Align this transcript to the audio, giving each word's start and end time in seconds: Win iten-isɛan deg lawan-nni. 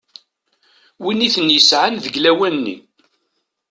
Win 1.03 1.25
iten-isɛan 1.27 1.95
deg 2.05 2.15
lawan-nni. 2.19 2.75